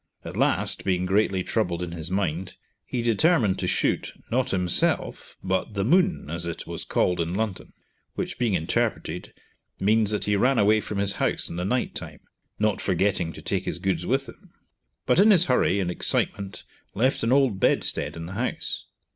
[0.25, 5.75] At last, being greatly troubled in his mind, he determined to shoot, not himself, but
[5.75, 7.71] the moon, as it was called in London,
[8.15, 9.31] which being interpreted
[9.79, 12.21] means that he ran away from his house in the night time,
[12.57, 14.51] not forgetting to take his goods with him;
[15.05, 16.63] but in his hurry and excitement
[16.95, 18.85] left an old bedstead in the house.